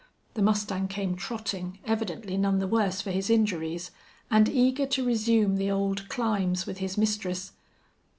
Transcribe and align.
The 0.33 0.41
mustang 0.41 0.87
came 0.87 1.15
trotting, 1.15 1.77
evidently 1.85 2.35
none 2.35 2.57
the 2.57 2.65
worse 2.67 3.01
for 3.01 3.11
his 3.11 3.29
injuries, 3.29 3.91
and 4.31 4.49
eager 4.49 4.87
to 4.87 5.05
resume 5.05 5.57
the 5.57 5.69
old 5.69 6.09
climbs 6.09 6.65
with 6.65 6.79
his 6.79 6.97
mistress. 6.97 7.51